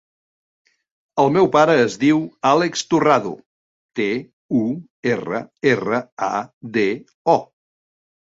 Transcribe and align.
El 1.23 1.27
meu 1.35 1.49
pare 1.55 1.73
es 1.81 1.97
diu 2.03 2.21
Àlex 2.51 2.81
Turrado: 2.93 3.33
te, 3.99 4.07
u, 4.59 4.63
erra, 5.11 5.41
erra, 5.75 5.99
a, 6.31 6.33
de, 6.79 6.87
o. 7.35 7.39